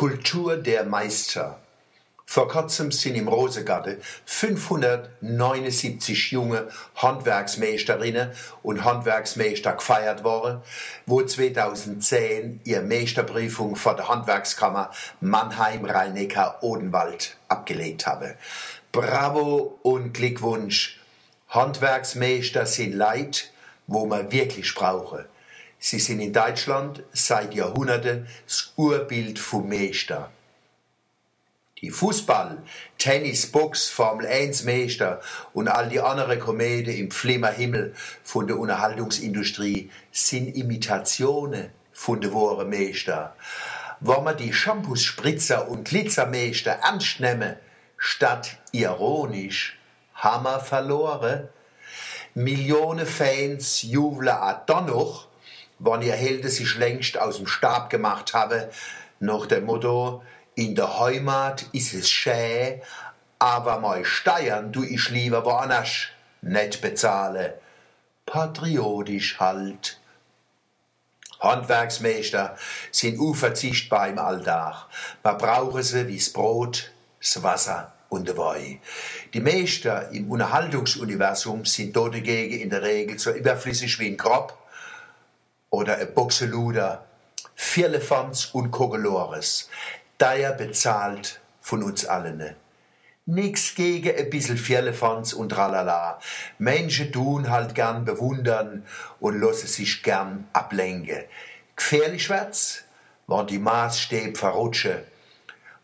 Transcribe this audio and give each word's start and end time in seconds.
Kultur 0.00 0.56
der 0.56 0.84
Meister. 0.84 1.60
Vor 2.24 2.48
kurzem 2.48 2.90
sind 2.90 3.16
im 3.16 3.28
Rosegarten 3.28 3.98
579 4.24 6.32
junge 6.32 6.68
Handwerksmeisterinnen 6.96 8.30
und 8.62 8.82
Handwerksmeister 8.82 9.74
gefeiert 9.74 10.24
worden, 10.24 10.62
wo 11.04 11.20
2010 11.20 12.62
ihre 12.64 12.80
Meisterprüfung 12.80 13.76
vor 13.76 13.94
der 13.94 14.08
Handwerkskammer 14.08 14.90
Mannheim, 15.20 15.84
Rhein-Neckar, 15.84 16.62
Odenwald 16.62 17.36
abgelegt 17.48 18.06
haben. 18.06 18.32
Bravo 18.92 19.78
und 19.82 20.14
Glückwunsch. 20.14 20.98
Handwerksmeister 21.50 22.64
sind 22.64 22.94
Leid, 22.94 23.52
wo 23.86 24.06
man 24.06 24.32
wirklich 24.32 24.74
brauche. 24.74 25.26
Sie 25.82 25.98
sind 25.98 26.20
in 26.20 26.34
Deutschland 26.34 27.02
seit 27.14 27.54
Jahrhunderten 27.54 28.28
das 28.44 28.74
Urbild 28.76 29.38
vom 29.38 29.66
Meister. 29.66 30.30
Die 31.80 31.90
Fußball, 31.90 32.58
Tennis, 32.98 33.50
Box, 33.50 33.88
Formel 33.88 34.26
1 34.26 34.64
Meister 34.64 35.22
und 35.54 35.68
all 35.68 35.88
die 35.88 36.00
anderen 36.00 36.38
Komödien 36.38 36.98
im 36.98 37.10
Flimmerhimmel 37.10 37.94
von 38.22 38.46
der 38.46 38.58
Unterhaltungsindustrie 38.58 39.90
sind 40.12 40.54
Imitationen 40.54 41.70
von 41.92 42.20
der 42.20 42.34
wahren 42.34 42.68
Meister. 42.68 43.34
Wenn 44.00 44.22
man 44.22 44.36
die 44.36 44.52
Shampoos-Spritzer 44.52 45.66
und 45.66 45.88
Glitzermeister 45.88 46.72
ernst 46.72 47.20
nehmen, 47.20 47.56
statt 47.96 48.58
ironisch, 48.72 49.78
haben 50.12 50.44
wir 50.44 50.60
verloren. 50.60 51.48
Millionen 52.34 53.06
Fans 53.06 53.80
jubeln 53.80 54.28
auch 54.28 54.66
dann 54.66 54.84
noch, 54.84 55.29
wann 55.80 56.02
ihr 56.02 56.14
Helden 56.14 56.50
sich 56.50 56.76
längst 56.76 57.18
aus 57.18 57.38
dem 57.38 57.46
Stab 57.46 57.90
gemacht 57.90 58.34
haben, 58.34 58.64
nach 59.18 59.46
dem 59.46 59.64
Motto, 59.64 60.22
in 60.54 60.74
der 60.74 61.00
Heimat 61.00 61.64
ist 61.72 61.94
es 61.94 62.10
schön, 62.10 62.80
aber 63.38 63.80
mal 63.80 64.04
Steuern 64.04 64.72
du 64.72 64.84
ich 64.84 65.08
lieber 65.08 65.44
woanders 65.44 66.08
nicht 66.42 66.80
bezahle. 66.80 67.58
Patriotisch 68.26 69.40
halt. 69.40 69.98
Handwerksmeister 71.40 72.56
sind 72.92 73.18
unverzichtbar 73.18 74.08
im 74.08 74.18
Alltag. 74.18 74.86
Man 75.22 75.38
brauche 75.38 75.82
sie 75.82 76.06
wie's 76.06 76.32
Brot, 76.32 76.92
das 77.18 77.42
Wasser 77.42 77.92
und 78.10 78.28
der 78.28 78.36
Wein. 78.36 78.80
Die 79.32 79.40
Meister 79.40 80.10
im 80.10 80.30
Unterhaltungsuniversum 80.30 81.64
sind 81.64 81.96
dort 81.96 82.14
dagegen 82.14 82.60
in 82.60 82.68
der 82.68 82.82
Regel 82.82 83.18
so 83.18 83.30
überflüssig 83.30 83.98
wie 83.98 84.08
ein 84.08 84.18
Krop 84.18 84.59
oder 85.70 85.98
ein 85.98 86.12
Boxeluder, 86.12 87.04
Vierlefanz 87.54 88.46
und 88.52 88.70
Kogelores. 88.70 89.70
Daher 90.18 90.52
bezahlt 90.52 91.40
von 91.60 91.82
uns 91.82 92.04
allen. 92.04 92.56
Nix 93.26 93.74
gegen 93.74 94.16
ein 94.16 94.28
bisschen 94.28 94.58
Vierlefanz 94.58 95.32
und 95.32 95.50
tralala. 95.50 96.18
Menschen 96.58 97.12
tun 97.12 97.48
halt 97.48 97.74
gern 97.74 98.04
bewundern 98.04 98.84
und 99.20 99.40
lassen 99.40 99.68
sich 99.68 100.02
gern 100.02 100.48
ablenken. 100.52 101.24
Gefährlich 101.76 102.28
wird's, 102.28 102.84
wenn 103.28 103.46
die 103.46 103.58
Maßstäbe 103.58 104.36
verrutschen, 104.36 104.98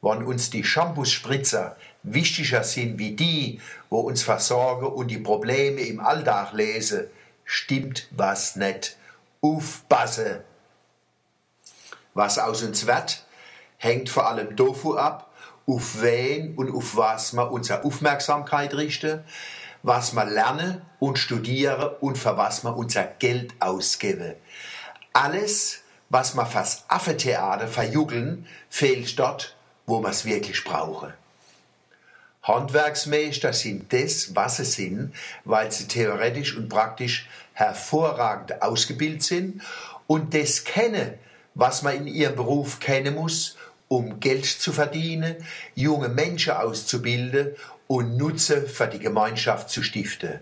wenn 0.02 0.24
uns 0.24 0.50
die 0.50 0.64
Shampoos-Spritzer 0.64 1.76
wichtiger 2.02 2.64
sind 2.64 2.98
wie 2.98 3.12
die, 3.12 3.60
wo 3.90 4.00
uns 4.00 4.22
versorgen 4.22 4.86
und 4.86 5.08
die 5.08 5.18
Probleme 5.18 5.82
im 5.82 6.00
Alltag 6.00 6.52
lesen, 6.52 7.06
stimmt 7.44 8.08
was 8.10 8.56
nicht. 8.56 8.96
Aufpassen! 9.40 10.40
Was 12.14 12.38
aus 12.38 12.62
uns 12.62 12.86
wird, 12.86 13.24
hängt 13.76 14.08
vor 14.08 14.26
allem 14.26 14.56
davon 14.56 14.98
ab, 14.98 15.30
auf 15.66 16.00
wen 16.00 16.54
und 16.56 16.74
auf 16.74 16.96
was 16.96 17.32
man 17.32 17.48
unsere 17.48 17.84
Aufmerksamkeit 17.84 18.74
richten, 18.74 19.24
was 19.82 20.12
man 20.12 20.28
lernen 20.30 20.82
und 20.98 21.18
studieren 21.18 21.90
und 22.00 22.18
für 22.18 22.36
was 22.36 22.62
man 22.62 22.74
unser 22.74 23.04
Geld 23.04 23.54
ausgeben. 23.60 24.34
Alles, 25.12 25.82
was 26.08 26.34
man 26.34 26.46
fürs 26.46 26.84
Affentheater 26.88 27.68
verjugeln, 27.68 28.46
fehlt 28.68 29.18
dort, 29.18 29.56
wo 29.86 30.00
man 30.00 30.12
es 30.12 30.24
wirklich 30.24 30.64
brauche. 30.64 31.14
Handwerksmeister 32.46 33.52
sind 33.52 33.92
das, 33.92 34.34
was 34.34 34.58
sie 34.58 34.64
sind, 34.64 35.14
weil 35.44 35.72
sie 35.72 35.88
theoretisch 35.88 36.56
und 36.56 36.68
praktisch 36.68 37.28
hervorragend 37.54 38.62
ausgebildet 38.62 39.22
sind 39.22 39.62
und 40.06 40.34
das 40.34 40.64
kennen, 40.64 41.14
was 41.54 41.82
man 41.82 41.96
in 41.96 42.06
ihrem 42.06 42.36
Beruf 42.36 42.78
kennen 42.78 43.14
muss, 43.14 43.56
um 43.88 44.20
Geld 44.20 44.44
zu 44.44 44.72
verdienen, 44.72 45.36
junge 45.74 46.08
Menschen 46.08 46.52
auszubilden 46.52 47.54
und 47.86 48.16
Nutzen 48.16 48.66
für 48.66 48.86
die 48.86 48.98
Gemeinschaft 48.98 49.70
zu 49.70 49.82
stiften. 49.82 50.40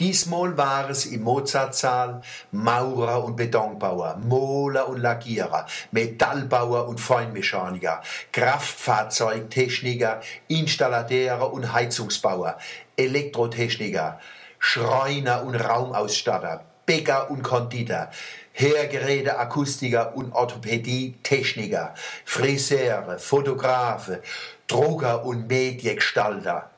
Diesmal 0.00 0.56
war 0.56 0.88
es 0.88 1.04
im 1.04 1.22
Mozartsaal 1.24 2.22
Maurer 2.52 3.22
und 3.22 3.36
Betonbauer, 3.36 4.16
Moler 4.16 4.88
und 4.88 4.96
Lackierer, 4.96 5.66
Metallbauer 5.90 6.88
und 6.88 6.98
Feinmechaniker, 6.98 8.00
Kraftfahrzeugtechniker, 8.32 10.22
Installateure 10.48 11.52
und 11.52 11.70
Heizungsbauer, 11.74 12.56
Elektrotechniker, 12.96 14.18
Schreiner 14.58 15.44
und 15.44 15.56
Raumausstatter, 15.56 16.64
Bäcker 16.86 17.30
und 17.30 17.42
Konditor, 17.42 18.08
Hörgeräte, 18.54 19.38
Akustiker 19.38 20.16
und 20.16 20.32
Orthopädie-Techniker, 20.32 21.94
Friseure, 22.24 23.18
Fotografen, 23.18 24.20
Drucker 24.66 25.26
und 25.26 25.46
Mediengestalter. 25.46 26.70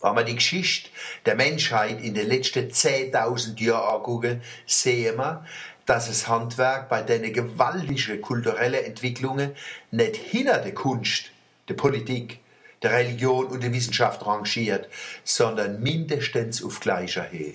Wenn 0.00 0.16
wir 0.16 0.24
die 0.24 0.34
Geschichte 0.34 0.88
der 1.26 1.34
Menschheit 1.34 2.00
in 2.02 2.14
den 2.14 2.26
letzten 2.26 2.70
10.000 2.70 3.60
Jahren 3.60 3.96
angucken, 3.96 4.42
sehen 4.66 5.16
wir, 5.18 5.44
dass 5.84 6.08
das 6.08 6.26
Handwerk 6.28 6.88
bei 6.88 7.02
diesen 7.02 7.32
gewaltigen 7.32 8.22
kulturellen 8.22 8.84
Entwicklungen 8.84 9.54
nicht 9.90 10.16
hinter 10.16 10.58
der 10.58 10.72
Kunst, 10.72 11.30
der 11.68 11.74
Politik, 11.74 12.40
der 12.82 12.92
Religion 12.92 13.46
und 13.46 13.62
der 13.62 13.72
Wissenschaft 13.72 14.24
rangiert, 14.24 14.88
sondern 15.24 15.82
mindestens 15.82 16.64
auf 16.64 16.80
gleicher 16.80 17.30
Höhe. 17.30 17.54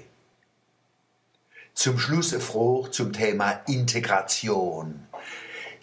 Zum 1.73 1.97
Schluss 1.97 2.31
eine 2.31 2.41
Frage 2.41 2.91
zum 2.91 3.11
Thema 3.11 3.61
Integration. 3.67 5.07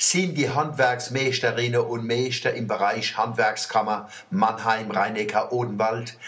Sind 0.05 0.35
die 0.37 0.51
Handwerksmeisterinnen 0.51 1.81
und 1.81 2.05
Meister 2.05 2.53
im 2.55 2.67
Bereich 2.67 3.17
Handwerkskammer 3.17 4.09
Mannheim, 4.31 4.91
Rhein-Neckar, 4.91 5.53
Odenwald 5.53 6.19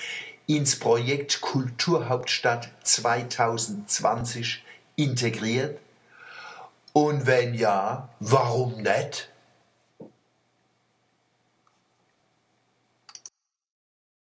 ins 0.47 0.79
Projekt 0.79 1.41
Kulturhauptstadt 1.41 2.69
2020 2.85 4.63
integriert? 4.95 5.81
Und 6.93 7.27
wenn 7.27 7.53
ja, 7.55 8.11
warum 8.21 8.81
nicht? 8.81 9.34